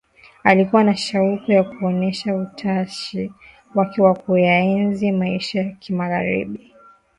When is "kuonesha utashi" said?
1.63-3.33